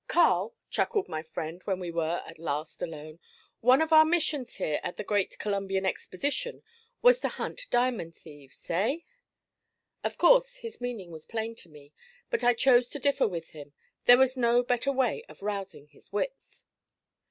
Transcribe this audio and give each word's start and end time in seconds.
'Carl,' 0.07 0.55
chuckled 0.71 1.07
my 1.07 1.21
friend 1.21 1.61
when 1.65 1.79
we 1.79 1.91
were 1.91 2.23
at 2.25 2.39
last 2.39 2.81
alone, 2.81 3.19
'one 3.59 3.83
of 3.83 3.93
our 3.93 4.03
missions 4.03 4.55
here 4.55 4.79
at 4.81 4.97
the 4.97 5.03
great 5.03 5.37
Columbian 5.37 5.85
Exposition 5.85 6.63
was 7.03 7.19
to 7.19 7.27
hunt 7.27 7.67
diamond 7.69 8.15
thieves 8.15 8.67
eh!' 8.71 9.01
Of 10.03 10.17
course 10.17 10.55
his 10.55 10.81
meaning 10.81 11.11
was 11.11 11.25
plain 11.27 11.53
to 11.57 11.69
me, 11.69 11.93
but 12.31 12.43
I 12.43 12.55
chose 12.55 12.89
to 12.89 12.99
differ 12.99 13.27
with 13.27 13.51
him; 13.51 13.73
there 14.05 14.17
was 14.17 14.35
no 14.35 14.63
better 14.63 14.91
way 14.91 15.23
of 15.29 15.43
rousing 15.43 15.85
his 15.89 16.11
wits. 16.11 16.63